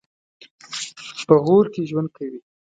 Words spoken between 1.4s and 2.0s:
غور کې